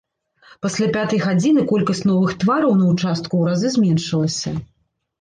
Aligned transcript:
Пасля 0.65 0.87
пятай 0.95 1.19
гадзіны 1.25 1.67
колькасць 1.73 2.03
новых 2.13 2.35
твараў 2.47 2.71
на 2.83 2.91
ўчастку 2.91 3.31
ў 3.37 3.43
разы 3.55 3.67
зменшылася. 3.79 4.61